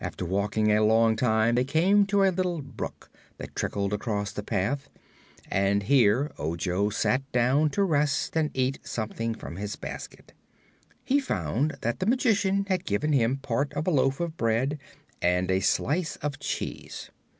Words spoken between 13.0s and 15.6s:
him part of a loaf of bread and a